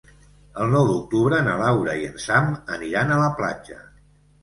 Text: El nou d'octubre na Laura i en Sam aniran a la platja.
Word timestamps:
El 0.63 0.73
nou 0.75 0.87
d'octubre 0.91 1.43
na 1.49 1.55
Laura 1.61 1.95
i 2.01 2.09
en 2.09 2.19
Sam 2.27 2.53
aniran 2.79 3.15
a 3.15 3.23
la 3.25 3.33
platja. 3.41 3.83